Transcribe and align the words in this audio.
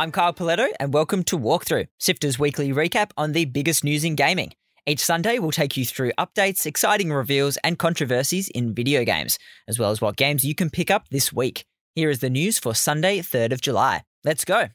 I'm 0.00 0.12
Kyle 0.12 0.32
Pauletto, 0.32 0.68
and 0.80 0.94
welcome 0.94 1.22
to 1.24 1.38
Walkthrough, 1.38 1.86
Sifter's 1.98 2.38
weekly 2.38 2.72
recap 2.72 3.10
on 3.18 3.32
the 3.32 3.44
biggest 3.44 3.84
news 3.84 4.02
in 4.02 4.14
gaming. 4.14 4.54
Each 4.86 5.04
Sunday, 5.04 5.38
we'll 5.38 5.50
take 5.50 5.76
you 5.76 5.84
through 5.84 6.12
updates, 6.18 6.64
exciting 6.64 7.12
reveals, 7.12 7.58
and 7.58 7.78
controversies 7.78 8.48
in 8.48 8.74
video 8.74 9.04
games, 9.04 9.38
as 9.68 9.78
well 9.78 9.90
as 9.90 10.00
what 10.00 10.16
games 10.16 10.42
you 10.42 10.54
can 10.54 10.70
pick 10.70 10.90
up 10.90 11.10
this 11.10 11.34
week. 11.34 11.66
Here 11.94 12.08
is 12.08 12.20
the 12.20 12.30
news 12.30 12.58
for 12.58 12.74
Sunday, 12.74 13.18
3rd 13.18 13.52
of 13.52 13.60
July. 13.60 14.04
Let's 14.24 14.46
go. 14.46 14.68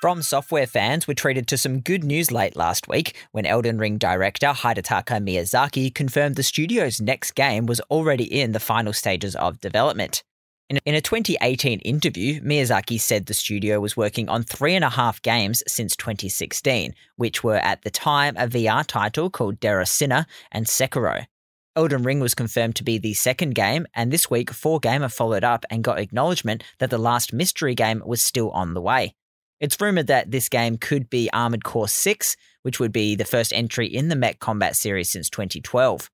From 0.00 0.22
Software 0.22 0.68
fans, 0.68 1.08
we're 1.08 1.14
treated 1.14 1.48
to 1.48 1.58
some 1.58 1.80
good 1.80 2.04
news 2.04 2.30
late 2.30 2.54
last 2.54 2.86
week 2.86 3.16
when 3.32 3.46
Elden 3.46 3.78
Ring 3.78 3.98
director 3.98 4.52
Hidetaka 4.52 5.20
Miyazaki 5.20 5.92
confirmed 5.92 6.36
the 6.36 6.44
studio's 6.44 7.00
next 7.00 7.32
game 7.32 7.66
was 7.66 7.80
already 7.90 8.40
in 8.40 8.52
the 8.52 8.60
final 8.60 8.92
stages 8.92 9.34
of 9.34 9.58
development. 9.58 10.22
In 10.70 10.94
a 10.94 11.00
2018 11.00 11.80
interview, 11.80 12.42
Miyazaki 12.42 13.00
said 13.00 13.24
the 13.24 13.32
studio 13.32 13.80
was 13.80 13.96
working 13.96 14.28
on 14.28 14.42
three 14.42 14.74
and 14.74 14.84
a 14.84 14.90
half 14.90 15.22
games 15.22 15.62
since 15.66 15.96
2016, 15.96 16.94
which 17.16 17.42
were 17.42 17.56
at 17.56 17.82
the 17.82 17.90
time 17.90 18.36
a 18.36 18.46
VR 18.46 18.86
title 18.86 19.30
called 19.30 19.60
Déraciné 19.60 20.26
and 20.52 20.66
Sekiro. 20.66 21.24
Elden 21.74 22.02
Ring 22.02 22.20
was 22.20 22.34
confirmed 22.34 22.76
to 22.76 22.84
be 22.84 22.98
the 22.98 23.14
second 23.14 23.54
game, 23.54 23.86
and 23.94 24.12
this 24.12 24.28
week, 24.30 24.50
4Gamer 24.50 25.10
followed 25.10 25.42
up 25.42 25.64
and 25.70 25.82
got 25.82 26.00
acknowledgement 26.00 26.62
that 26.80 26.90
the 26.90 26.98
last 26.98 27.32
mystery 27.32 27.74
game 27.74 28.02
was 28.04 28.20
still 28.22 28.50
on 28.50 28.74
the 28.74 28.82
way. 28.82 29.14
It's 29.60 29.80
rumored 29.80 30.08
that 30.08 30.32
this 30.32 30.50
game 30.50 30.76
could 30.76 31.08
be 31.08 31.30
Armored 31.32 31.64
Core 31.64 31.88
6, 31.88 32.36
which 32.60 32.78
would 32.78 32.92
be 32.92 33.14
the 33.14 33.24
first 33.24 33.54
entry 33.54 33.86
in 33.86 34.08
the 34.08 34.16
mech 34.16 34.38
combat 34.38 34.76
series 34.76 35.10
since 35.10 35.30
2012. 35.30 36.10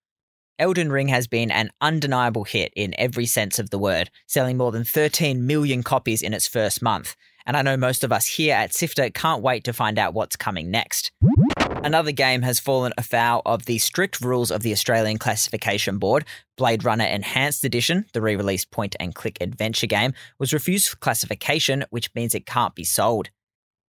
Elden 0.60 0.92
Ring 0.92 1.08
has 1.08 1.27
been 1.27 1.50
an 1.50 1.72
undeniable 1.80 2.44
hit 2.44 2.72
in 2.77 2.94
every 2.97 3.27
sense 3.27 3.58
of 3.58 3.70
the 3.70 3.78
word, 3.78 4.08
selling 4.28 4.56
more 4.56 4.70
than 4.70 4.84
13 4.84 5.48
million 5.48 5.83
copies 5.83 6.22
in 6.22 6.33
its 6.33 6.47
first 6.47 6.80
month. 6.80 7.16
And 7.44 7.56
I 7.56 7.62
know 7.62 7.77
most 7.77 8.05
of 8.05 8.12
us 8.12 8.27
here 8.27 8.55
at 8.55 8.72
Sifter 8.72 9.10
can't 9.10 9.42
wait 9.42 9.64
to 9.64 9.72
find 9.72 9.98
out 9.98 10.14
what's 10.14 10.36
coming 10.36 10.70
next. 10.70 11.10
Another 11.82 12.12
game 12.12 12.42
has 12.42 12.60
fallen 12.60 12.92
afoul 12.97 13.42
of 13.44 13.64
the 13.64 13.78
strict 13.78 14.20
rules 14.20 14.52
of 14.52 14.62
the 14.62 14.72
Australian 14.72 15.19
Classification 15.19 15.98
Board. 15.98 16.25
Blade 16.56 16.84
Runner 16.84 17.05
Enhanced 17.05 17.64
Edition, 17.64 18.06
the 18.12 18.22
re 18.22 18.36
released 18.36 18.70
point 18.70 18.94
and 19.00 19.12
click 19.12 19.38
adventure 19.41 19.88
game, 19.88 20.14
was 20.38 20.55
refused 20.55 21.00
classification, 21.00 21.84
which 21.91 22.14
means 22.14 22.32
it 22.32 22.47
can't 22.47 22.77
be 22.77 22.84
sold. 22.84 23.28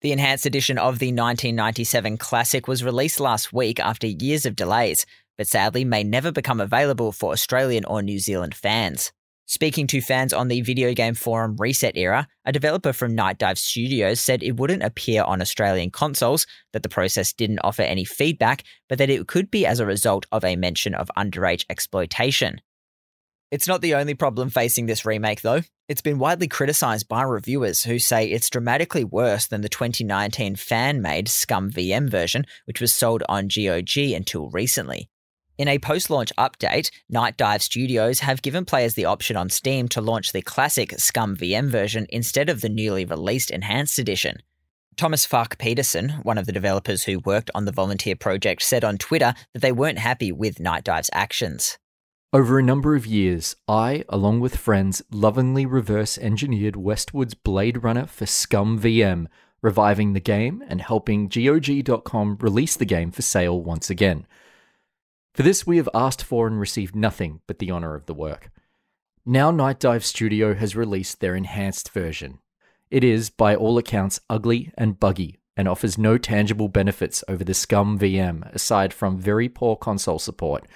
The 0.00 0.12
enhanced 0.12 0.46
edition 0.46 0.76
of 0.76 0.98
the 0.98 1.08
1997 1.08 2.18
classic 2.18 2.68
was 2.68 2.84
released 2.84 3.20
last 3.20 3.52
week 3.52 3.80
after 3.80 4.06
years 4.06 4.44
of 4.44 4.54
delays 4.54 5.06
but 5.38 5.46
sadly 5.46 5.84
may 5.84 6.04
never 6.04 6.30
become 6.30 6.60
available 6.60 7.12
for 7.12 7.32
Australian 7.32 7.86
or 7.86 8.02
New 8.02 8.18
Zealand 8.18 8.54
fans. 8.54 9.12
Speaking 9.46 9.86
to 9.86 10.02
fans 10.02 10.34
on 10.34 10.48
the 10.48 10.60
video 10.60 10.92
game 10.92 11.14
forum 11.14 11.56
ResetEra, 11.56 12.26
a 12.44 12.52
developer 12.52 12.92
from 12.92 13.16
Nightdive 13.16 13.56
Studios 13.56 14.20
said 14.20 14.42
it 14.42 14.58
wouldn't 14.58 14.82
appear 14.82 15.22
on 15.22 15.40
Australian 15.40 15.90
consoles, 15.90 16.46
that 16.74 16.82
the 16.82 16.90
process 16.90 17.32
didn't 17.32 17.60
offer 17.64 17.80
any 17.80 18.04
feedback, 18.04 18.62
but 18.90 18.98
that 18.98 19.08
it 19.08 19.26
could 19.26 19.50
be 19.50 19.64
as 19.64 19.80
a 19.80 19.86
result 19.86 20.26
of 20.32 20.44
a 20.44 20.56
mention 20.56 20.94
of 20.94 21.10
underage 21.16 21.64
exploitation. 21.70 22.60
It's 23.50 23.66
not 23.66 23.80
the 23.80 23.94
only 23.94 24.12
problem 24.12 24.50
facing 24.50 24.84
this 24.84 25.06
remake, 25.06 25.40
though. 25.40 25.62
It's 25.88 26.02
been 26.02 26.18
widely 26.18 26.48
criticised 26.48 27.08
by 27.08 27.22
reviewers 27.22 27.84
who 27.84 27.98
say 27.98 28.26
it's 28.26 28.50
dramatically 28.50 29.04
worse 29.04 29.46
than 29.46 29.62
the 29.62 29.70
2019 29.70 30.56
fan 30.56 31.00
made 31.00 31.28
ScummVM 31.28 32.10
version, 32.10 32.44
which 32.66 32.82
was 32.82 32.92
sold 32.92 33.22
on 33.30 33.48
GOG 33.48 33.96
until 33.96 34.50
recently. 34.50 35.08
In 35.58 35.66
a 35.66 35.80
post 35.80 36.08
launch 36.08 36.32
update, 36.38 36.92
Nightdive 37.12 37.62
Studios 37.62 38.20
have 38.20 38.42
given 38.42 38.64
players 38.64 38.94
the 38.94 39.06
option 39.06 39.36
on 39.36 39.50
Steam 39.50 39.88
to 39.88 40.00
launch 40.00 40.30
the 40.30 40.40
classic 40.40 40.90
ScummVM 40.90 41.68
version 41.68 42.06
instead 42.10 42.48
of 42.48 42.60
the 42.60 42.68
newly 42.68 43.04
released 43.04 43.50
Enhanced 43.50 43.98
Edition. 43.98 44.36
Thomas 44.96 45.26
Fach-Pedersen, 45.26 46.20
one 46.22 46.38
of 46.38 46.46
the 46.46 46.52
developers 46.52 47.02
who 47.02 47.18
worked 47.18 47.50
on 47.56 47.64
the 47.64 47.72
volunteer 47.72 48.14
project, 48.14 48.62
said 48.62 48.84
on 48.84 48.98
Twitter 48.98 49.34
that 49.52 49.58
they 49.60 49.72
weren't 49.72 49.98
happy 49.98 50.30
with 50.30 50.58
Nightdive's 50.58 51.10
actions. 51.12 51.76
Over 52.32 52.60
a 52.60 52.62
number 52.62 52.94
of 52.94 53.04
years, 53.04 53.56
I, 53.66 54.04
along 54.08 54.38
with 54.38 54.56
friends, 54.56 55.02
lovingly 55.10 55.66
reverse 55.66 56.18
engineered 56.18 56.76
Westwood's 56.76 57.34
Blade 57.34 57.82
Runner 57.82 58.06
for 58.06 58.26
ScummVM, 58.26 59.26
reviving 59.60 60.12
the 60.12 60.20
game 60.20 60.62
and 60.68 60.80
helping 60.80 61.26
GOG.com 61.28 62.38
release 62.40 62.76
the 62.76 62.84
game 62.84 63.10
for 63.10 63.22
sale 63.22 63.60
once 63.60 63.90
again. 63.90 64.24
For 65.38 65.44
this, 65.44 65.64
we 65.64 65.76
have 65.76 65.88
asked 65.94 66.24
for 66.24 66.48
and 66.48 66.58
received 66.58 66.96
nothing 66.96 67.42
but 67.46 67.60
the 67.60 67.70
honour 67.70 67.94
of 67.94 68.06
the 68.06 68.12
work. 68.12 68.50
Now, 69.24 69.52
Nightdive 69.52 70.02
Studio 70.02 70.52
has 70.54 70.74
released 70.74 71.20
their 71.20 71.36
enhanced 71.36 71.92
version. 71.92 72.40
It 72.90 73.04
is, 73.04 73.30
by 73.30 73.54
all 73.54 73.78
accounts, 73.78 74.18
ugly 74.28 74.72
and 74.76 74.98
buggy 74.98 75.38
and 75.56 75.68
offers 75.68 75.96
no 75.96 76.18
tangible 76.18 76.66
benefits 76.66 77.22
over 77.28 77.44
the 77.44 77.52
ScummVM 77.52 78.52
aside 78.52 78.92
from 78.92 79.16
very 79.16 79.48
poor 79.48 79.76
console 79.76 80.18
support. 80.18 80.66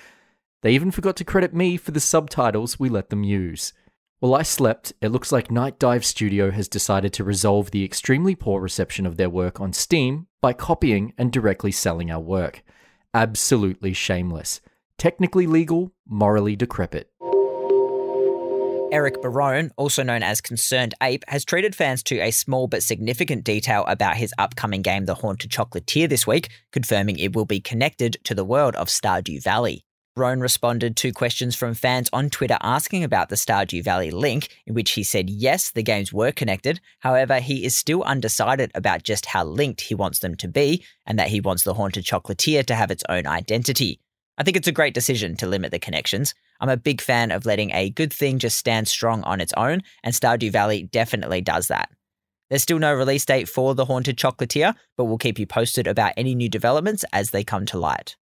They 0.61 0.75
even 0.75 0.93
forgot 0.93 1.17
to 1.17 1.25
credit 1.25 1.53
me 1.53 1.77
for 1.77 1.91
the 1.91 1.99
subtitles 1.99 2.78
we 2.78 2.89
let 2.89 3.11
them 3.11 3.25
use. 3.25 3.72
While 4.21 4.37
I 4.37 4.43
slept, 4.43 4.93
it 5.01 5.09
looks 5.09 5.33
like 5.33 5.49
Nightdive 5.49 6.05
Studio 6.05 6.53
has 6.53 6.69
decided 6.69 7.12
to 7.15 7.25
resolve 7.25 7.72
the 7.72 7.84
extremely 7.84 8.37
poor 8.37 8.61
reception 8.61 9.06
of 9.06 9.17
their 9.17 9.28
work 9.28 9.61
on 9.61 9.72
Steam 9.72 10.28
by 10.41 10.53
copying 10.53 11.15
and 11.19 11.33
directly 11.33 11.72
selling 11.72 12.12
our 12.12 12.21
work 12.21 12.62
absolutely 13.15 13.93
shameless. 13.93 14.61
Technically 14.99 15.47
legal, 15.47 15.93
morally 16.06 16.56
decrepit. 16.56 17.09
Eric 18.93 19.23
Barone, 19.23 19.71
also 19.78 20.03
known 20.03 20.23
as 20.23 20.43
ConcernedApe, 20.43 21.22
has 21.28 21.47
treated 21.47 21.75
fans 21.75 22.03
to 22.03 22.19
a 22.19 22.31
small 22.31 22.67
but 22.67 22.83
significant 22.83 23.43
detail 23.43 23.84
about 23.89 24.17
his 24.17 24.34
upcoming 24.37 24.83
game, 24.83 25.06
The 25.06 25.15
Haunted 25.15 25.51
Chocolatier, 25.51 26.11
this 26.11 26.27
week, 26.27 26.51
confirming 26.72 27.19
it 27.19 27.34
will 27.34 27.47
be 27.47 27.59
connected 27.59 28.19
to 28.25 28.34
the 28.34 28.45
world 28.45 28.77
of 28.77 28.89
Stardew 28.89 29.43
Valley. 29.43 29.87
Barone 30.15 30.41
responded 30.41 30.95
to 30.99 31.11
questions 31.11 31.56
from 31.56 31.73
fans 31.73 32.11
on 32.12 32.28
Twitter 32.28 32.59
asking 32.61 33.03
about 33.03 33.31
the 33.31 33.37
Stardew 33.37 33.83
Valley 33.83 34.11
link, 34.11 34.50
in 34.67 34.75
which 34.75 34.91
he 34.91 35.03
said 35.03 35.31
yes, 35.31 35.71
the 35.71 35.83
games 35.83 36.12
were 36.12 36.33
connected. 36.33 36.81
However, 36.99 37.41
he 37.41 37.65
is 37.65 37.75
still 37.75 38.03
undecided 38.03 38.71
about 38.75 39.05
just 39.05 39.25
how 39.25 39.45
linked 39.45 39.81
he 39.81 39.95
wants 39.95 40.19
them 40.19 40.34
to 40.37 40.49
be, 40.49 40.84
and 41.06 41.19
that 41.19 41.28
he 41.28 41.41
wants 41.41 41.65
the 41.65 41.72
Haunted 41.72 42.05
Chocolatier 42.05 42.67
to 42.67 42.75
have 42.75 42.91
its 42.91 43.05
own 43.09 43.27
identity. 43.27 44.01
I 44.37 44.43
think 44.43 44.59
it's 44.59 44.69
a 44.69 44.72
great 44.72 44.93
decision 44.93 45.34
to 45.37 45.47
limit 45.47 45.71
the 45.71 45.78
connections. 45.78 46.34
I'm 46.61 46.69
a 46.69 46.77
big 46.77 47.01
fan 47.01 47.31
of 47.31 47.47
letting 47.47 47.72
a 47.72 47.89
good 47.89 48.12
thing 48.12 48.39
just 48.39 48.59
stand 48.59 48.89
strong 48.89 49.22
on 49.22 49.41
its 49.41 49.55
own, 49.56 49.83
and 50.05 50.15
Stardew 50.15 50.53
Valley 50.53 50.83
definitely 50.83 51.41
does 51.41 51.69
that. 51.69 51.89
There's 52.51 52.62
still 52.62 52.78
no 52.78 52.93
release 52.93 53.25
date 53.25 53.49
for 53.49 53.75
the 53.75 53.87
Haunted 53.87 54.19
Chocolatier, 54.19 54.75
but 54.99 55.06
we'll 55.06 55.17
keep 55.17 55.39
you 55.39 55.47
posted 55.47 55.87
about 55.87 56.12
any 56.19 56.34
new 56.34 56.51
developments 56.51 57.03
as 57.15 57.31
they 57.31 57.45
come 57.45 57.65
to 57.65 57.78
light. 57.78 58.17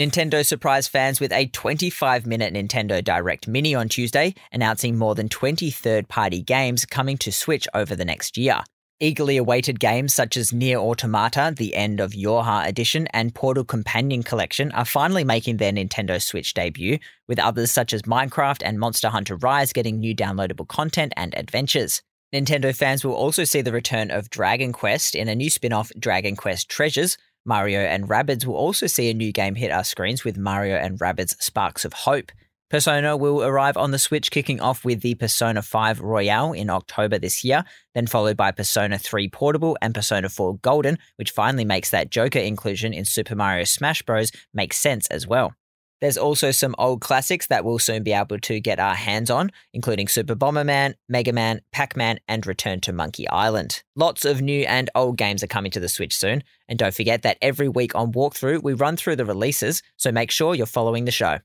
Nintendo 0.00 0.46
surprised 0.46 0.90
fans 0.90 1.20
with 1.20 1.30
a 1.30 1.48
25 1.48 2.24
minute 2.24 2.54
Nintendo 2.54 3.04
Direct 3.04 3.46
Mini 3.46 3.74
on 3.74 3.90
Tuesday, 3.90 4.34
announcing 4.50 4.96
more 4.96 5.14
than 5.14 5.28
20 5.28 5.70
third 5.70 6.08
party 6.08 6.40
games 6.40 6.86
coming 6.86 7.18
to 7.18 7.30
Switch 7.30 7.68
over 7.74 7.94
the 7.94 8.06
next 8.06 8.38
year. 8.38 8.62
Eagerly 8.98 9.36
awaited 9.36 9.78
games 9.78 10.14
such 10.14 10.38
as 10.38 10.54
Nier 10.54 10.78
Automata, 10.78 11.52
the 11.54 11.74
End 11.74 12.00
of 12.00 12.12
Yorha 12.12 12.66
Edition, 12.66 13.08
and 13.08 13.34
Portal 13.34 13.62
Companion 13.62 14.22
Collection 14.22 14.72
are 14.72 14.86
finally 14.86 15.22
making 15.22 15.58
their 15.58 15.70
Nintendo 15.70 16.18
Switch 16.22 16.54
debut, 16.54 16.98
with 17.28 17.38
others 17.38 17.70
such 17.70 17.92
as 17.92 18.00
Minecraft 18.00 18.62
and 18.64 18.80
Monster 18.80 19.10
Hunter 19.10 19.36
Rise 19.36 19.74
getting 19.74 20.00
new 20.00 20.16
downloadable 20.16 20.66
content 20.66 21.12
and 21.14 21.36
adventures. 21.36 22.00
Nintendo 22.34 22.74
fans 22.74 23.04
will 23.04 23.12
also 23.12 23.44
see 23.44 23.60
the 23.60 23.72
return 23.72 24.10
of 24.10 24.30
Dragon 24.30 24.72
Quest 24.72 25.14
in 25.14 25.28
a 25.28 25.34
new 25.34 25.50
spin 25.50 25.74
off, 25.74 25.92
Dragon 25.98 26.36
Quest 26.36 26.70
Treasures, 26.70 27.18
Mario 27.44 27.80
and 27.80 28.08
Rabbids 28.08 28.44
will 28.44 28.54
also 28.54 28.86
see 28.86 29.10
a 29.10 29.14
new 29.14 29.32
game 29.32 29.54
hit 29.54 29.70
our 29.70 29.84
screens 29.84 30.24
with 30.24 30.36
Mario 30.36 30.76
and 30.76 30.98
Rabbids 30.98 31.40
Sparks 31.42 31.84
of 31.84 31.92
Hope. 31.92 32.32
Persona 32.70 33.16
will 33.16 33.42
arrive 33.42 33.76
on 33.76 33.90
the 33.90 33.98
Switch, 33.98 34.30
kicking 34.30 34.60
off 34.60 34.84
with 34.84 35.00
the 35.00 35.16
Persona 35.16 35.60
5 35.60 36.00
Royale 36.00 36.52
in 36.52 36.70
October 36.70 37.18
this 37.18 37.42
year, 37.42 37.64
then 37.94 38.06
followed 38.06 38.36
by 38.36 38.52
Persona 38.52 38.96
3 38.96 39.28
Portable 39.28 39.76
and 39.82 39.92
Persona 39.92 40.28
4 40.28 40.58
Golden, 40.58 40.96
which 41.16 41.32
finally 41.32 41.64
makes 41.64 41.90
that 41.90 42.10
Joker 42.10 42.38
inclusion 42.38 42.92
in 42.92 43.04
Super 43.04 43.34
Mario 43.34 43.64
Smash 43.64 44.02
Bros. 44.02 44.30
make 44.54 44.72
sense 44.72 45.08
as 45.08 45.26
well. 45.26 45.52
There's 46.00 46.16
also 46.16 46.50
some 46.50 46.74
old 46.78 47.00
classics 47.00 47.46
that 47.48 47.64
we'll 47.64 47.78
soon 47.78 48.02
be 48.02 48.12
able 48.12 48.38
to 48.38 48.60
get 48.60 48.80
our 48.80 48.94
hands 48.94 49.30
on, 49.30 49.50
including 49.74 50.08
Super 50.08 50.34
Bomberman, 50.34 50.94
Mega 51.08 51.32
Man, 51.32 51.60
Pac 51.72 51.96
Man, 51.96 52.18
and 52.26 52.46
Return 52.46 52.80
to 52.80 52.92
Monkey 52.92 53.28
Island. 53.28 53.82
Lots 53.94 54.24
of 54.24 54.40
new 54.40 54.62
and 54.62 54.88
old 54.94 55.18
games 55.18 55.42
are 55.42 55.48
coming 55.48 55.70
to 55.72 55.80
the 55.80 55.88
Switch 55.88 56.16
soon, 56.16 56.42
and 56.68 56.78
don't 56.78 56.94
forget 56.94 57.22
that 57.22 57.38
every 57.42 57.68
week 57.68 57.94
on 57.94 58.12
Walkthrough, 58.12 58.62
we 58.62 58.72
run 58.72 58.96
through 58.96 59.16
the 59.16 59.24
releases, 59.26 59.82
so 59.96 60.10
make 60.10 60.30
sure 60.30 60.54
you're 60.54 60.66
following 60.66 61.04
the 61.04 61.10
show. 61.10 61.40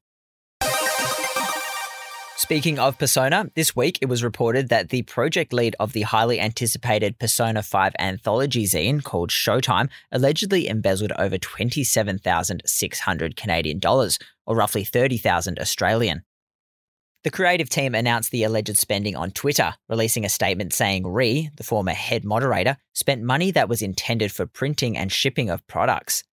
Speaking 2.37 2.79
of 2.79 2.99
Persona, 2.99 3.49
this 3.55 3.77
week 3.77 3.97
it 4.01 4.09
was 4.09 4.21
reported 4.21 4.67
that 4.67 4.89
the 4.89 5.03
project 5.03 5.53
lead 5.53 5.73
of 5.79 5.93
the 5.93 6.01
highly 6.01 6.37
anticipated 6.37 7.17
Persona 7.17 7.63
5 7.63 7.93
anthology 7.97 8.65
zine 8.65 9.01
called 9.01 9.29
Showtime 9.29 9.87
allegedly 10.11 10.67
embezzled 10.67 11.13
over 11.17 11.37
27,600 11.37 13.37
Canadian 13.37 13.79
dollars, 13.79 14.19
or 14.45 14.57
roughly 14.57 14.83
30,000 14.83 15.59
Australian. 15.59 16.23
The 17.23 17.31
creative 17.31 17.69
team 17.69 17.95
announced 17.95 18.31
the 18.31 18.43
alleged 18.43 18.77
spending 18.77 19.15
on 19.15 19.31
Twitter, 19.31 19.73
releasing 19.87 20.25
a 20.25 20.29
statement 20.29 20.73
saying 20.73 21.07
Ree, 21.07 21.51
the 21.55 21.63
former 21.63 21.93
head 21.93 22.25
moderator, 22.25 22.75
spent 22.91 23.23
money 23.23 23.51
that 23.51 23.69
was 23.69 23.81
intended 23.81 24.33
for 24.33 24.45
printing 24.45 24.97
and 24.97 25.09
shipping 25.09 25.49
of 25.49 25.65
products. 25.67 26.25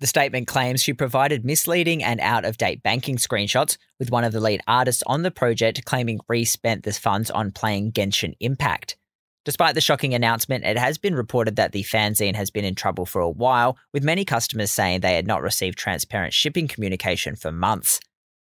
The 0.00 0.06
statement 0.06 0.46
claims 0.46 0.80
she 0.80 0.92
provided 0.92 1.44
misleading 1.44 2.04
and 2.04 2.20
out 2.20 2.44
of 2.44 2.56
date 2.56 2.84
banking 2.84 3.16
screenshots, 3.16 3.78
with 3.98 4.12
one 4.12 4.22
of 4.22 4.32
the 4.32 4.40
lead 4.40 4.60
artists 4.68 5.02
on 5.06 5.22
the 5.22 5.32
project 5.32 5.84
claiming 5.84 6.20
Ree 6.28 6.44
spent 6.44 6.84
the 6.84 6.92
funds 6.92 7.32
on 7.32 7.50
playing 7.50 7.92
Genshin 7.92 8.34
Impact. 8.38 8.96
Despite 9.44 9.74
the 9.74 9.80
shocking 9.80 10.14
announcement, 10.14 10.64
it 10.64 10.78
has 10.78 10.98
been 10.98 11.16
reported 11.16 11.56
that 11.56 11.72
the 11.72 11.82
fanzine 11.82 12.36
has 12.36 12.50
been 12.50 12.64
in 12.64 12.76
trouble 12.76 13.06
for 13.06 13.20
a 13.20 13.30
while, 13.30 13.76
with 13.92 14.04
many 14.04 14.24
customers 14.24 14.70
saying 14.70 15.00
they 15.00 15.16
had 15.16 15.26
not 15.26 15.42
received 15.42 15.78
transparent 15.78 16.32
shipping 16.32 16.68
communication 16.68 17.34
for 17.34 17.50
months. 17.50 17.98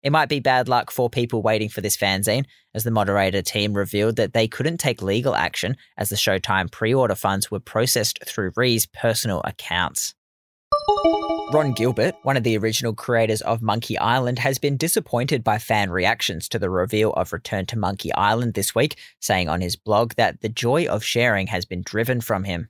It 0.04 0.12
might 0.12 0.28
be 0.28 0.40
bad 0.40 0.68
luck 0.68 0.92
for 0.92 1.10
people 1.10 1.42
waiting 1.42 1.68
for 1.68 1.80
this 1.80 1.96
fanzine, 1.96 2.44
as 2.74 2.84
the 2.84 2.92
moderator 2.92 3.42
team 3.42 3.72
revealed 3.72 4.16
that 4.16 4.34
they 4.34 4.46
couldn't 4.46 4.78
take 4.78 5.02
legal 5.02 5.34
action 5.34 5.76
as 5.96 6.10
the 6.10 6.16
Showtime 6.16 6.70
pre 6.70 6.94
order 6.94 7.16
funds 7.16 7.50
were 7.50 7.60
processed 7.60 8.20
through 8.24 8.52
Ree's 8.54 8.86
personal 8.86 9.42
accounts. 9.44 10.14
Ron 11.52 11.72
Gilbert, 11.72 12.14
one 12.22 12.36
of 12.36 12.44
the 12.44 12.56
original 12.56 12.94
creators 12.94 13.40
of 13.40 13.60
Monkey 13.60 13.98
Island, 13.98 14.38
has 14.38 14.60
been 14.60 14.76
disappointed 14.76 15.42
by 15.42 15.58
fan 15.58 15.90
reactions 15.90 16.48
to 16.48 16.60
the 16.60 16.70
reveal 16.70 17.12
of 17.14 17.32
Return 17.32 17.66
to 17.66 17.78
Monkey 17.78 18.14
Island 18.14 18.54
this 18.54 18.72
week, 18.72 18.96
saying 19.18 19.48
on 19.48 19.60
his 19.60 19.74
blog 19.74 20.14
that 20.14 20.42
the 20.42 20.48
joy 20.48 20.86
of 20.86 21.02
sharing 21.02 21.48
has 21.48 21.64
been 21.64 21.82
driven 21.82 22.20
from 22.20 22.44
him. 22.44 22.68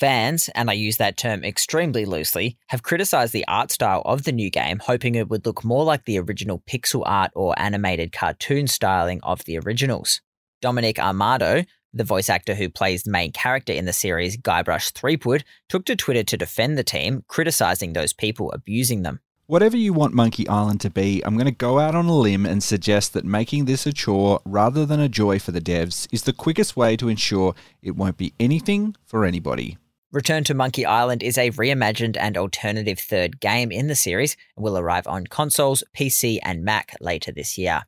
Fans, 0.00 0.48
and 0.54 0.70
I 0.70 0.72
use 0.72 0.96
that 0.96 1.18
term 1.18 1.44
extremely 1.44 2.06
loosely, 2.06 2.56
have 2.68 2.82
criticised 2.82 3.34
the 3.34 3.46
art 3.46 3.70
style 3.70 4.00
of 4.06 4.22
the 4.22 4.32
new 4.32 4.48
game, 4.48 4.78
hoping 4.78 5.14
it 5.14 5.28
would 5.28 5.44
look 5.44 5.62
more 5.62 5.84
like 5.84 6.06
the 6.06 6.18
original 6.18 6.62
pixel 6.66 7.02
art 7.04 7.30
or 7.34 7.52
animated 7.58 8.12
cartoon 8.12 8.68
styling 8.68 9.20
of 9.22 9.44
the 9.44 9.58
originals. 9.58 10.22
Dominic 10.62 10.96
Armato, 10.96 11.66
the 11.92 12.04
voice 12.04 12.28
actor 12.28 12.54
who 12.54 12.68
plays 12.68 13.02
the 13.02 13.10
main 13.10 13.32
character 13.32 13.72
in 13.72 13.84
the 13.84 13.92
series, 13.92 14.36
Guybrush 14.36 14.92
Threepwood, 14.92 15.44
took 15.68 15.84
to 15.86 15.96
Twitter 15.96 16.22
to 16.24 16.36
defend 16.36 16.76
the 16.76 16.84
team, 16.84 17.24
criticising 17.28 17.92
those 17.92 18.12
people 18.12 18.52
abusing 18.52 19.02
them. 19.02 19.20
Whatever 19.46 19.78
you 19.78 19.94
want 19.94 20.12
Monkey 20.12 20.46
Island 20.46 20.82
to 20.82 20.90
be, 20.90 21.22
I'm 21.24 21.34
going 21.34 21.46
to 21.46 21.50
go 21.50 21.78
out 21.78 21.94
on 21.94 22.04
a 22.04 22.14
limb 22.14 22.44
and 22.44 22.62
suggest 22.62 23.14
that 23.14 23.24
making 23.24 23.64
this 23.64 23.86
a 23.86 23.94
chore 23.94 24.40
rather 24.44 24.84
than 24.84 25.00
a 25.00 25.08
joy 25.08 25.38
for 25.38 25.52
the 25.52 25.60
devs 25.60 26.06
is 26.12 26.24
the 26.24 26.34
quickest 26.34 26.76
way 26.76 26.98
to 26.98 27.08
ensure 27.08 27.54
it 27.80 27.96
won't 27.96 28.18
be 28.18 28.34
anything 28.38 28.94
for 29.06 29.24
anybody. 29.24 29.78
Return 30.12 30.44
to 30.44 30.54
Monkey 30.54 30.84
Island 30.84 31.22
is 31.22 31.36
a 31.36 31.50
reimagined 31.50 32.16
and 32.18 32.36
alternative 32.36 32.98
third 32.98 33.40
game 33.40 33.70
in 33.70 33.88
the 33.88 33.94
series 33.94 34.36
and 34.56 34.64
will 34.64 34.76
arrive 34.76 35.06
on 35.06 35.26
consoles, 35.26 35.84
PC, 35.94 36.38
and 36.42 36.62
Mac 36.62 36.94
later 37.00 37.32
this 37.32 37.56
year. 37.56 37.84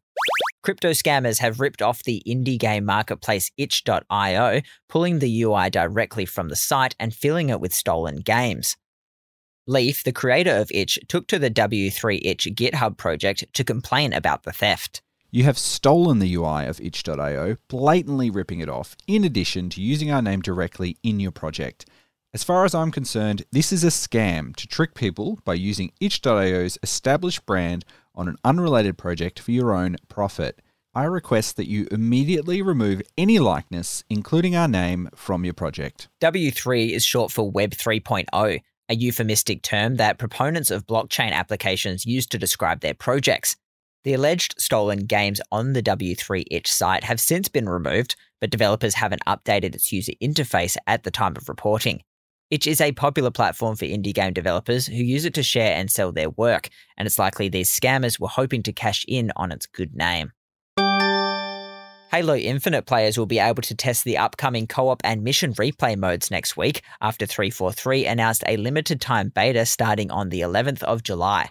Crypto 0.62 0.90
scammers 0.90 1.38
have 1.38 1.58
ripped 1.58 1.80
off 1.80 2.02
the 2.02 2.22
indie 2.26 2.58
game 2.58 2.84
marketplace 2.84 3.50
itch.io, 3.56 4.60
pulling 4.88 5.18
the 5.18 5.42
UI 5.42 5.70
directly 5.70 6.26
from 6.26 6.48
the 6.48 6.56
site 6.56 6.94
and 7.00 7.14
filling 7.14 7.48
it 7.48 7.60
with 7.60 7.74
stolen 7.74 8.16
games. 8.16 8.76
Leaf, 9.66 10.02
the 10.04 10.12
creator 10.12 10.56
of 10.56 10.70
Itch, 10.74 10.98
took 11.08 11.26
to 11.28 11.38
the 11.38 11.50
W3 11.50 12.20
Itch 12.22 12.48
GitHub 12.54 12.96
project 12.96 13.44
to 13.54 13.64
complain 13.64 14.12
about 14.12 14.42
the 14.42 14.52
theft. 14.52 15.00
You 15.30 15.44
have 15.44 15.58
stolen 15.58 16.18
the 16.18 16.34
UI 16.34 16.66
of 16.66 16.80
itch.io, 16.80 17.56
blatantly 17.68 18.30
ripping 18.30 18.60
it 18.60 18.68
off, 18.68 18.96
in 19.06 19.22
addition 19.22 19.70
to 19.70 19.80
using 19.80 20.10
our 20.10 20.20
name 20.20 20.42
directly 20.42 20.96
in 21.04 21.20
your 21.20 21.30
project. 21.30 21.86
As 22.34 22.42
far 22.42 22.64
as 22.64 22.74
I'm 22.74 22.90
concerned, 22.90 23.44
this 23.52 23.72
is 23.72 23.84
a 23.84 23.88
scam 23.88 24.54
to 24.56 24.66
trick 24.66 24.94
people 24.94 25.38
by 25.44 25.54
using 25.54 25.92
itch.io's 26.00 26.78
established 26.82 27.46
brand 27.46 27.84
on 28.14 28.28
an 28.28 28.36
unrelated 28.44 28.98
project 28.98 29.38
for 29.38 29.50
your 29.50 29.74
own 29.74 29.96
profit. 30.08 30.60
I 30.94 31.04
request 31.04 31.56
that 31.56 31.68
you 31.68 31.86
immediately 31.92 32.62
remove 32.62 33.02
any 33.16 33.38
likeness, 33.38 34.02
including 34.10 34.56
our 34.56 34.66
name, 34.66 35.08
from 35.14 35.44
your 35.44 35.54
project. 35.54 36.08
W3 36.20 36.90
is 36.90 37.04
short 37.04 37.30
for 37.30 37.48
Web 37.48 37.70
3.0, 37.70 38.60
a 38.88 38.94
euphemistic 38.94 39.62
term 39.62 39.96
that 39.96 40.18
proponents 40.18 40.70
of 40.70 40.86
blockchain 40.86 41.30
applications 41.30 42.04
use 42.04 42.26
to 42.26 42.38
describe 42.38 42.80
their 42.80 42.94
projects. 42.94 43.56
The 44.02 44.14
alleged 44.14 44.54
stolen 44.58 45.04
games 45.04 45.40
on 45.52 45.74
the 45.74 45.82
W3 45.82 46.44
Itch 46.50 46.72
site 46.72 47.04
have 47.04 47.20
since 47.20 47.48
been 47.48 47.68
removed, 47.68 48.16
but 48.40 48.50
developers 48.50 48.94
haven't 48.94 49.24
updated 49.26 49.74
its 49.74 49.92
user 49.92 50.12
interface 50.20 50.76
at 50.86 51.04
the 51.04 51.10
time 51.10 51.36
of 51.36 51.48
reporting. 51.48 52.02
Itch 52.50 52.66
is 52.66 52.80
a 52.80 52.90
popular 52.90 53.30
platform 53.30 53.76
for 53.76 53.84
indie 53.84 54.12
game 54.12 54.32
developers 54.32 54.86
who 54.86 54.96
use 54.96 55.24
it 55.24 55.34
to 55.34 55.42
share 55.42 55.76
and 55.76 55.88
sell 55.88 56.10
their 56.10 56.30
work, 56.30 56.68
and 56.96 57.06
it's 57.06 57.18
likely 57.18 57.48
these 57.48 57.70
scammers 57.70 58.18
were 58.18 58.26
hoping 58.26 58.64
to 58.64 58.72
cash 58.72 59.04
in 59.06 59.30
on 59.36 59.52
its 59.52 59.66
good 59.66 59.94
name. 59.94 60.32
Halo 62.10 62.34
Infinite 62.34 62.86
players 62.86 63.16
will 63.16 63.26
be 63.26 63.38
able 63.38 63.62
to 63.62 63.74
test 63.76 64.02
the 64.02 64.18
upcoming 64.18 64.66
co 64.66 64.88
op 64.88 65.00
and 65.04 65.22
mission 65.22 65.54
replay 65.54 65.96
modes 65.96 66.28
next 66.28 66.56
week 66.56 66.82
after 67.00 67.24
343 67.24 68.04
announced 68.04 68.42
a 68.48 68.56
limited 68.56 69.00
time 69.00 69.28
beta 69.32 69.64
starting 69.64 70.10
on 70.10 70.30
the 70.30 70.40
11th 70.40 70.82
of 70.82 71.04
July. 71.04 71.50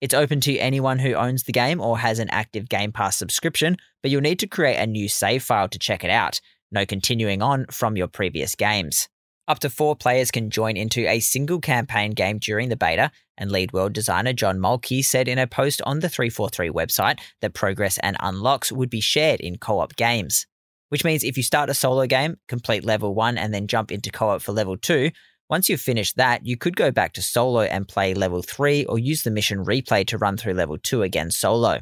It's 0.00 0.14
open 0.14 0.40
to 0.42 0.56
anyone 0.58 1.00
who 1.00 1.14
owns 1.14 1.42
the 1.42 1.52
game 1.52 1.80
or 1.80 1.98
has 1.98 2.20
an 2.20 2.30
active 2.30 2.68
Game 2.68 2.92
Pass 2.92 3.16
subscription, 3.16 3.76
but 4.02 4.12
you'll 4.12 4.20
need 4.20 4.38
to 4.38 4.46
create 4.46 4.76
a 4.76 4.86
new 4.86 5.08
save 5.08 5.42
file 5.42 5.68
to 5.68 5.80
check 5.80 6.04
it 6.04 6.10
out. 6.10 6.40
No 6.70 6.86
continuing 6.86 7.42
on 7.42 7.66
from 7.72 7.96
your 7.96 8.06
previous 8.06 8.54
games. 8.54 9.08
Up 9.48 9.60
to 9.60 9.70
four 9.70 9.96
players 9.96 10.30
can 10.30 10.50
join 10.50 10.76
into 10.76 11.08
a 11.08 11.20
single 11.20 11.58
campaign 11.58 12.10
game 12.10 12.38
during 12.38 12.68
the 12.68 12.76
beta, 12.76 13.10
and 13.38 13.50
lead 13.50 13.72
world 13.72 13.94
designer 13.94 14.34
John 14.34 14.58
Mulkey 14.58 15.02
said 15.02 15.26
in 15.26 15.38
a 15.38 15.46
post 15.46 15.80
on 15.86 16.00
the 16.00 16.10
343 16.10 16.68
website 16.68 17.18
that 17.40 17.54
progress 17.54 17.96
and 18.02 18.18
unlocks 18.20 18.70
would 18.70 18.90
be 18.90 19.00
shared 19.00 19.40
in 19.40 19.56
co 19.56 19.80
op 19.80 19.96
games. 19.96 20.46
Which 20.90 21.02
means 21.02 21.24
if 21.24 21.38
you 21.38 21.42
start 21.42 21.70
a 21.70 21.74
solo 21.74 22.06
game, 22.06 22.36
complete 22.46 22.84
level 22.84 23.14
1, 23.14 23.38
and 23.38 23.54
then 23.54 23.68
jump 23.68 23.90
into 23.90 24.10
co 24.10 24.28
op 24.28 24.42
for 24.42 24.52
level 24.52 24.76
2, 24.76 25.10
once 25.48 25.70
you've 25.70 25.80
finished 25.80 26.18
that, 26.18 26.44
you 26.44 26.58
could 26.58 26.76
go 26.76 26.90
back 26.90 27.14
to 27.14 27.22
solo 27.22 27.62
and 27.62 27.88
play 27.88 28.12
level 28.12 28.42
3 28.42 28.84
or 28.84 28.98
use 28.98 29.22
the 29.22 29.30
mission 29.30 29.64
replay 29.64 30.06
to 30.08 30.18
run 30.18 30.36
through 30.36 30.52
level 30.52 30.76
2 30.76 31.02
again 31.02 31.30
solo. 31.30 31.80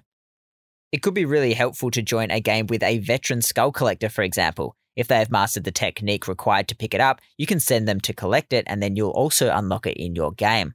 It 0.92 1.02
could 1.02 1.14
be 1.14 1.24
really 1.24 1.54
helpful 1.54 1.90
to 1.90 2.00
join 2.00 2.30
a 2.30 2.40
game 2.40 2.69
with 2.69 2.84
a 2.84 2.98
veteran 2.98 3.43
skull 3.43 3.72
collector, 3.72 4.08
for 4.08 4.22
example. 4.22 4.76
If 4.96 5.08
they 5.08 5.19
have 5.19 5.31
mastered 5.31 5.65
the 5.65 5.70
technique 5.70 6.26
required 6.26 6.69
to 6.69 6.76
pick 6.76 6.94
it 6.94 7.00
up, 7.00 7.20
you 7.36 7.46
can 7.46 7.60
send 7.60 7.86
them 7.86 8.00
to 8.00 8.15
collect 8.15 8.53
it 8.53 8.65
and 8.67 8.82
then 8.82 8.96
you'll 8.96 9.10
also 9.10 9.55
unlock 9.55 9.86
it 9.86 10.03
in 10.03 10.15
your 10.17 10.32
game. 10.32 10.74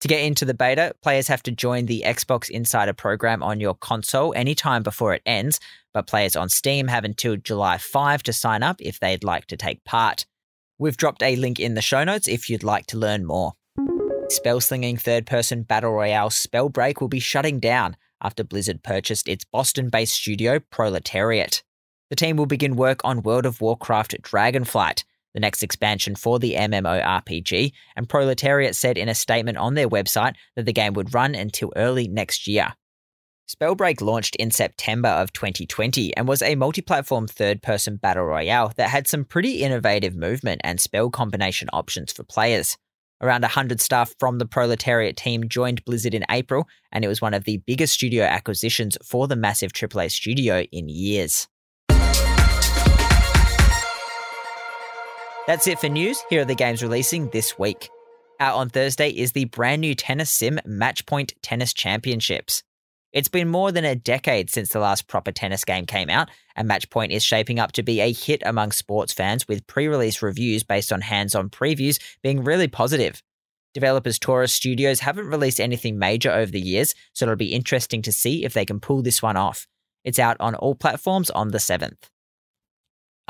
To 0.00 0.08
get 0.08 0.24
into 0.24 0.44
the 0.44 0.52
beta, 0.52 0.94
players 1.00 1.28
have 1.28 1.44
to 1.44 1.52
join 1.52 1.86
the 1.86 2.02
Xbox 2.04 2.50
Insider 2.50 2.92
program 2.92 3.40
on 3.40 3.60
your 3.60 3.74
console 3.74 4.34
anytime 4.34 4.82
before 4.82 5.14
it 5.14 5.22
ends, 5.24 5.60
but 5.94 6.08
players 6.08 6.34
on 6.34 6.48
Steam 6.48 6.88
have 6.88 7.04
until 7.04 7.36
July 7.36 7.78
5 7.78 8.24
to 8.24 8.32
sign 8.32 8.64
up 8.64 8.80
if 8.80 8.98
they'd 8.98 9.22
like 9.22 9.46
to 9.46 9.56
take 9.56 9.84
part. 9.84 10.26
We've 10.76 10.96
dropped 10.96 11.22
a 11.22 11.36
link 11.36 11.60
in 11.60 11.74
the 11.74 11.80
show 11.80 12.02
notes 12.02 12.26
if 12.26 12.50
you'd 12.50 12.64
like 12.64 12.86
to 12.86 12.98
learn 12.98 13.24
more. 13.24 13.52
Spellslinging 14.26 15.00
third 15.00 15.24
person 15.24 15.62
battle 15.62 15.92
royale 15.92 16.30
Spellbreak 16.30 17.00
will 17.00 17.06
be 17.06 17.20
shutting 17.20 17.60
down 17.60 17.96
after 18.20 18.42
Blizzard 18.42 18.82
purchased 18.82 19.28
its 19.28 19.44
Boston 19.44 19.88
based 19.88 20.14
studio 20.14 20.58
Proletariat. 20.58 21.62
The 22.12 22.16
team 22.16 22.36
will 22.36 22.44
begin 22.44 22.76
work 22.76 23.00
on 23.04 23.22
World 23.22 23.46
of 23.46 23.62
Warcraft 23.62 24.20
Dragonflight, 24.20 25.04
the 25.32 25.40
next 25.40 25.62
expansion 25.62 26.14
for 26.14 26.38
the 26.38 26.56
MMORPG, 26.56 27.72
and 27.96 28.06
Proletariat 28.06 28.76
said 28.76 28.98
in 28.98 29.08
a 29.08 29.14
statement 29.14 29.56
on 29.56 29.72
their 29.72 29.88
website 29.88 30.34
that 30.54 30.66
the 30.66 30.74
game 30.74 30.92
would 30.92 31.14
run 31.14 31.34
until 31.34 31.72
early 31.74 32.08
next 32.08 32.46
year. 32.46 32.74
Spellbreak 33.48 34.02
launched 34.02 34.36
in 34.36 34.50
September 34.50 35.08
of 35.08 35.32
2020 35.32 36.14
and 36.14 36.28
was 36.28 36.42
a 36.42 36.54
multi 36.54 36.82
platform 36.82 37.26
third 37.26 37.62
person 37.62 37.96
battle 37.96 38.26
royale 38.26 38.74
that 38.76 38.90
had 38.90 39.08
some 39.08 39.24
pretty 39.24 39.62
innovative 39.62 40.14
movement 40.14 40.60
and 40.62 40.82
spell 40.82 41.08
combination 41.08 41.70
options 41.72 42.12
for 42.12 42.24
players. 42.24 42.76
Around 43.22 43.40
100 43.40 43.80
staff 43.80 44.14
from 44.20 44.36
the 44.36 44.44
Proletariat 44.44 45.16
team 45.16 45.48
joined 45.48 45.82
Blizzard 45.86 46.12
in 46.12 46.26
April, 46.30 46.68
and 46.92 47.06
it 47.06 47.08
was 47.08 47.22
one 47.22 47.32
of 47.32 47.44
the 47.44 47.62
biggest 47.66 47.94
studio 47.94 48.24
acquisitions 48.24 48.98
for 49.02 49.26
the 49.26 49.34
massive 49.34 49.72
AAA 49.72 50.10
studio 50.10 50.66
in 50.72 50.90
years. 50.90 51.48
That's 55.44 55.66
it 55.66 55.80
for 55.80 55.88
news. 55.88 56.22
Here 56.30 56.42
are 56.42 56.44
the 56.44 56.54
games 56.54 56.84
releasing 56.84 57.28
this 57.30 57.58
week. 57.58 57.90
Out 58.38 58.54
on 58.54 58.68
Thursday 58.68 59.10
is 59.10 59.32
the 59.32 59.46
brand 59.46 59.80
new 59.80 59.92
tennis 59.92 60.30
sim 60.30 60.60
Matchpoint 60.64 61.32
Tennis 61.42 61.72
Championships. 61.72 62.62
It's 63.12 63.28
been 63.28 63.48
more 63.48 63.72
than 63.72 63.84
a 63.84 63.96
decade 63.96 64.50
since 64.50 64.68
the 64.68 64.78
last 64.78 65.08
proper 65.08 65.32
tennis 65.32 65.64
game 65.64 65.84
came 65.84 66.08
out, 66.08 66.30
and 66.54 66.70
Matchpoint 66.70 67.10
is 67.10 67.24
shaping 67.24 67.58
up 67.58 67.72
to 67.72 67.82
be 67.82 68.00
a 68.00 68.12
hit 68.12 68.40
among 68.46 68.70
sports 68.70 69.12
fans 69.12 69.48
with 69.48 69.66
pre 69.66 69.88
release 69.88 70.22
reviews 70.22 70.62
based 70.62 70.92
on 70.92 71.00
hands 71.00 71.34
on 71.34 71.50
previews 71.50 72.00
being 72.22 72.44
really 72.44 72.68
positive. 72.68 73.20
Developers 73.74 74.20
Torus 74.20 74.50
Studios 74.50 75.00
haven't 75.00 75.26
released 75.26 75.58
anything 75.58 75.98
major 75.98 76.30
over 76.30 76.52
the 76.52 76.60
years, 76.60 76.94
so 77.14 77.24
it'll 77.24 77.34
be 77.34 77.52
interesting 77.52 78.00
to 78.02 78.12
see 78.12 78.44
if 78.44 78.54
they 78.54 78.64
can 78.64 78.78
pull 78.78 79.02
this 79.02 79.20
one 79.20 79.36
off. 79.36 79.66
It's 80.04 80.20
out 80.20 80.36
on 80.38 80.54
all 80.54 80.76
platforms 80.76 81.30
on 81.30 81.48
the 81.48 81.58
7th. 81.58 82.11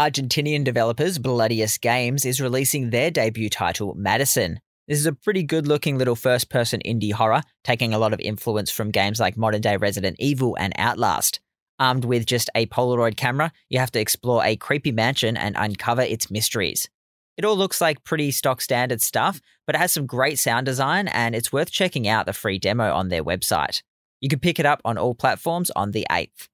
Argentinian 0.01 0.65
developers 0.65 1.19
Bloodious 1.19 1.77
Games 1.77 2.25
is 2.25 2.41
releasing 2.41 2.89
their 2.89 3.11
debut 3.11 3.51
title, 3.51 3.95
Madison. 3.95 4.59
This 4.89 4.99
is 4.99 5.05
a 5.05 5.13
pretty 5.13 5.43
good 5.43 5.67
looking 5.67 5.99
little 5.99 6.17
first 6.17 6.49
person 6.49 6.81
indie 6.87 7.13
horror, 7.13 7.43
taking 7.63 7.93
a 7.93 7.99
lot 7.99 8.15
of 8.15 8.21
influence 8.21 8.71
from 8.71 8.91
games 8.91 9.21
like 9.21 9.37
modern 9.37 9.61
day 9.61 9.77
Resident 9.77 10.17
Evil 10.19 10.57
and 10.59 10.73
Outlast. 10.79 11.41
Armed 11.79 12.07
with 12.07 12.25
just 12.25 12.49
a 12.55 12.65
Polaroid 12.67 13.19
camera, 13.19 13.53
you 13.69 13.79
have 13.81 13.93
to 13.93 14.01
explore 14.01 14.43
a 14.43 14.57
creepy 14.57 14.93
mansion 14.93 15.37
and 15.37 15.57
uncover 15.59 16.03
its 16.03 16.31
mysteries. 16.31 16.89
It 17.37 17.45
all 17.45 17.57
looks 17.57 17.83
like 17.83 18.03
pretty 18.03 18.31
stock 18.31 18.63
standard 18.63 19.03
stuff, 19.03 19.43
but 19.67 19.75
it 19.75 19.79
has 19.79 19.93
some 19.93 20.07
great 20.07 20.39
sound 20.39 20.65
design 20.65 21.07
and 21.09 21.35
it's 21.35 21.53
worth 21.53 21.71
checking 21.71 22.09
out 22.09 22.25
the 22.25 22.33
free 22.33 22.59
demo 22.59 22.95
on 22.95 23.09
their 23.09 23.23
website. 23.23 23.83
You 24.23 24.31
can 24.31 24.41
pick 24.41 24.59
it 24.59 24.65
up 24.65 24.81
on 24.87 24.97
all 24.97 25.15
platforms 25.15 25.71
on 25.77 25.91
the 25.91 26.07
8th. 26.11 26.49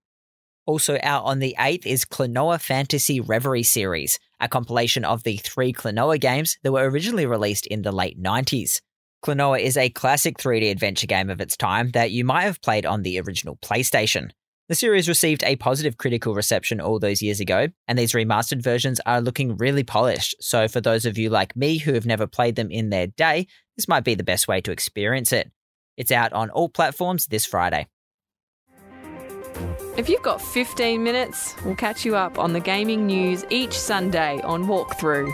Also 0.68 0.98
out 1.02 1.25
on 1.25 1.38
the 1.38 1.56
8th 1.58 1.87
is 1.87 2.04
Klonoa 2.04 2.60
Phantasy 2.60 3.20
Reverie 3.20 3.62
Series, 3.62 4.18
a 4.38 4.50
compilation 4.50 5.02
of 5.02 5.22
the 5.22 5.38
three 5.38 5.72
Klonoa 5.72 6.20
games 6.20 6.58
that 6.62 6.72
were 6.72 6.90
originally 6.90 7.25
released 7.25 7.66
in 7.66 7.80
the 7.80 7.90
late 7.90 8.22
90s. 8.22 8.82
Klonoa 9.25 9.60
is 9.60 9.78
a 9.78 9.88
classic 9.88 10.37
3D 10.37 10.70
adventure 10.70 11.06
game 11.06 11.30
of 11.30 11.40
its 11.40 11.56
time 11.56 11.92
that 11.92 12.10
you 12.10 12.22
might 12.22 12.42
have 12.42 12.60
played 12.60 12.84
on 12.84 13.00
the 13.00 13.18
original 13.18 13.56
PlayStation. 13.56 14.28
The 14.68 14.75
series 14.75 15.08
received 15.08 15.42
a 15.42 15.56
positive 15.56 15.96
critical 15.96 16.34
reception 16.34 16.82
all 16.82 16.98
those 16.98 17.22
years 17.22 17.40
ago, 17.40 17.68
and 17.87 17.98
these 17.98 18.12
remastered 18.12 18.62
versions 18.62 19.00
are 19.06 19.22
looking 19.22 19.56
really 19.56 19.84
polished. 19.84 20.37
So, 20.38 20.68
for 20.68 20.82
those 20.82 21.06
of 21.06 21.16
you 21.16 21.30
like 21.30 21.56
me 21.56 21.78
who 21.78 21.94
have 21.94 22.04
never 22.04 22.26
played 22.26 22.56
them 22.56 22.70
in 22.70 22.90
their 22.90 23.06
day, 23.06 23.46
this 23.78 23.88
might 23.88 24.04
be 24.04 24.14
the 24.14 24.22
best 24.22 24.46
way 24.46 24.60
to 24.60 24.70
experience 24.70 25.32
it. 25.32 25.50
It's 25.96 26.12
out 26.12 26.34
on 26.34 26.50
all 26.50 26.68
platforms 26.68 27.25
this 27.25 27.46
Friday. 27.46 27.87
If 29.96 30.08
you've 30.08 30.22
got 30.22 30.40
15 30.40 31.02
minutes, 31.02 31.54
we'll 31.64 31.74
catch 31.74 32.04
you 32.04 32.16
up 32.16 32.38
on 32.38 32.52
the 32.52 32.60
gaming 32.60 33.06
news 33.06 33.44
each 33.50 33.72
Sunday 33.72 34.40
on 34.42 34.66
Walkthrough. 34.66 35.28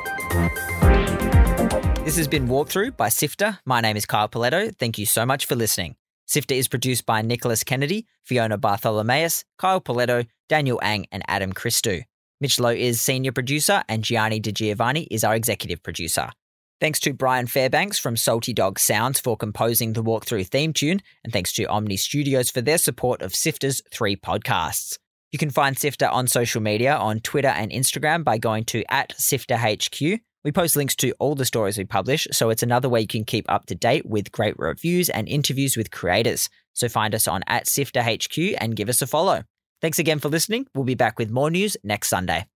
This 2.04 2.16
has 2.16 2.28
been 2.28 2.48
Walkthrough 2.48 2.96
by 2.96 3.08
Sifter. 3.08 3.58
My 3.64 3.80
name 3.80 3.96
is 3.96 4.06
Kyle 4.06 4.28
Pauletto. 4.28 4.74
Thank 4.76 4.98
you 4.98 5.06
so 5.06 5.24
much 5.24 5.46
for 5.46 5.54
listening. 5.54 5.96
Sifter 6.26 6.54
is 6.54 6.68
produced 6.68 7.06
by 7.06 7.22
Nicholas 7.22 7.64
Kennedy, 7.64 8.06
Fiona 8.22 8.56
Bartholomaeus, 8.58 9.44
Kyle 9.58 9.80
Pauletto, 9.80 10.26
Daniel 10.48 10.78
Ang, 10.82 11.06
and 11.12 11.22
Adam 11.28 11.52
Christou. 11.52 12.04
Mitch 12.40 12.58
Loh 12.58 12.68
is 12.70 13.00
senior 13.00 13.32
producer, 13.32 13.82
and 13.88 14.02
Gianni 14.04 14.40
Di 14.40 14.52
Giovanni 14.52 15.04
is 15.10 15.24
our 15.24 15.34
executive 15.34 15.82
producer. 15.82 16.30
Thanks 16.80 16.98
to 17.00 17.14
Brian 17.14 17.46
Fairbanks 17.46 17.98
from 17.98 18.16
Salty 18.16 18.52
Dog 18.52 18.78
Sounds 18.78 19.20
for 19.20 19.36
composing 19.36 19.92
the 19.92 20.02
walkthrough 20.02 20.48
theme 20.48 20.72
tune, 20.72 21.00
and 21.22 21.32
thanks 21.32 21.52
to 21.52 21.66
Omny 21.66 21.98
Studios 21.98 22.50
for 22.50 22.60
their 22.60 22.78
support 22.78 23.22
of 23.22 23.34
Sifter's 23.34 23.80
three 23.90 24.16
podcasts. 24.16 24.98
You 25.30 25.38
can 25.38 25.50
find 25.50 25.78
Sifter 25.78 26.08
on 26.08 26.26
social 26.26 26.60
media 26.60 26.94
on 26.96 27.20
Twitter 27.20 27.48
and 27.48 27.70
Instagram 27.70 28.24
by 28.24 28.38
going 28.38 28.64
to 28.66 28.84
at 28.88 29.14
SifterHQ. 29.16 30.18
We 30.44 30.52
post 30.52 30.76
links 30.76 30.94
to 30.96 31.12
all 31.18 31.34
the 31.34 31.46
stories 31.46 31.78
we 31.78 31.84
publish, 31.84 32.28
so 32.32 32.50
it's 32.50 32.62
another 32.62 32.88
way 32.88 33.00
you 33.00 33.06
can 33.06 33.24
keep 33.24 33.50
up 33.50 33.66
to 33.66 33.74
date 33.74 34.04
with 34.04 34.30
great 34.30 34.58
reviews 34.58 35.08
and 35.08 35.28
interviews 35.28 35.76
with 35.76 35.90
creators. 35.90 36.50
So 36.74 36.88
find 36.88 37.14
us 37.14 37.26
on 37.26 37.42
at 37.46 37.66
SifterHQ 37.66 38.56
and 38.60 38.76
give 38.76 38.88
us 38.88 39.00
a 39.00 39.06
follow. 39.06 39.44
Thanks 39.80 39.98
again 39.98 40.18
for 40.18 40.28
listening. 40.28 40.66
We'll 40.74 40.84
be 40.84 40.94
back 40.94 41.18
with 41.18 41.30
more 41.30 41.50
news 41.50 41.76
next 41.82 42.08
Sunday. 42.08 42.46